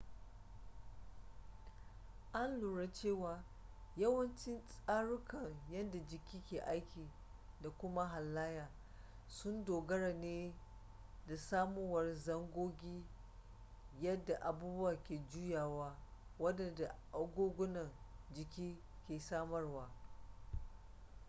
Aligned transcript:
an 2.33 2.59
lura 2.61 2.87
cewa 2.87 3.43
yawancin 3.97 4.61
tsarukan 4.67 5.55
yadda 5.71 5.99
jiki 5.99 6.41
ke 6.49 6.59
aiki 6.65 7.09
da 7.61 7.69
kuma 7.69 8.07
halayya 8.07 8.69
sun 9.27 9.65
dogara 9.65 10.13
ne 10.13 10.53
da 11.27 11.37
samuwar 11.37 12.15
zangogi 12.15 13.05
yadda 14.01 14.35
abubuwa 14.41 14.95
ke 15.03 15.17
juyawa 15.29 15.95
wadanda 16.39 16.95
agogunan 17.13 17.91
jiki 18.33 18.77
ke 19.07 19.19
samarwa 19.19 19.91